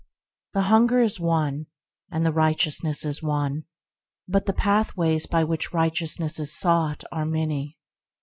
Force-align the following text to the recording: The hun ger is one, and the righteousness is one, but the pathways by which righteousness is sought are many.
The 0.53 0.63
hun 0.63 0.87
ger 0.87 0.99
is 0.99 1.19
one, 1.19 1.67
and 2.11 2.25
the 2.25 2.31
righteousness 2.31 3.05
is 3.05 3.21
one, 3.21 3.65
but 4.27 4.47
the 4.47 4.51
pathways 4.53 5.27
by 5.27 5.43
which 5.43 5.73
righteousness 5.75 6.39
is 6.39 6.57
sought 6.57 7.03
are 7.11 7.23
many. 7.23 7.77